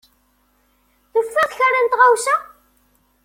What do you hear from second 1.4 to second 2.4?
kra n tɣawsa?